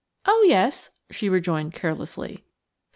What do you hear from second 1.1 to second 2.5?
she rejoined carelessly.